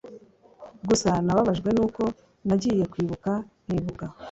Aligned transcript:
gusa 0.87 1.09
nababajwe 1.25 1.69
nuko 1.77 2.03
nagiye 2.47 2.83
kwibuka 2.91 3.31
nkibuka 3.65 4.05